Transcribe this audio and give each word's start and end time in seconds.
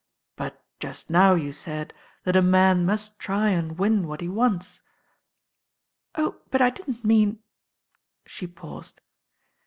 "But 0.35 0.63
just 0.79 1.11
now 1.11 1.35
you 1.35 1.51
said 1.53 1.93
that 2.23 2.35
a 2.35 2.41
man 2.41 2.87
must 2.87 3.19
try 3.19 3.49
and 3.49 3.77
win 3.77 4.07
what 4.07 4.19
he 4.19 4.27
wants." 4.27 4.81
"Oh, 6.15 6.41
but 6.49 6.59
I 6.59 6.71
didn't 6.71 7.05
mean" 7.05 7.43
she 8.25 8.47
paused. 8.47 8.99